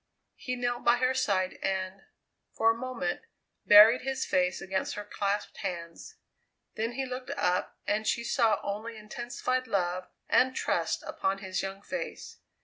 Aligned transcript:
He 0.35 0.55
knelt 0.55 0.83
by 0.83 0.97
her 0.97 1.13
side 1.13 1.59
and, 1.61 2.05
for 2.55 2.71
a 2.71 2.75
moment, 2.75 3.21
buried 3.67 4.01
his 4.01 4.25
face 4.25 4.59
against 4.59 4.95
her 4.95 5.05
clasped 5.05 5.57
hands; 5.57 6.15
then 6.73 6.93
he 6.93 7.05
looked 7.05 7.29
up 7.37 7.77
and 7.85 8.07
she 8.07 8.23
saw 8.23 8.59
only 8.63 8.97
intensified 8.97 9.67
love 9.67 10.07
and 10.27 10.55
trust 10.55 11.03
upon 11.05 11.37
his 11.37 11.61
young 11.61 11.83
face. 11.83 12.37